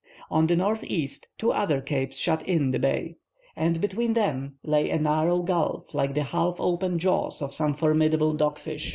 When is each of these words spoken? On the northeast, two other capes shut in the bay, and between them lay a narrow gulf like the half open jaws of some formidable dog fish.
On 0.31 0.47
the 0.47 0.55
northeast, 0.55 1.27
two 1.37 1.51
other 1.51 1.79
capes 1.79 2.17
shut 2.17 2.41
in 2.49 2.71
the 2.71 2.79
bay, 2.79 3.17
and 3.55 3.79
between 3.79 4.13
them 4.13 4.55
lay 4.63 4.89
a 4.89 4.97
narrow 4.97 5.43
gulf 5.43 5.93
like 5.93 6.15
the 6.15 6.23
half 6.23 6.55
open 6.59 6.97
jaws 6.97 7.39
of 7.39 7.53
some 7.53 7.75
formidable 7.75 8.33
dog 8.33 8.57
fish. 8.57 8.89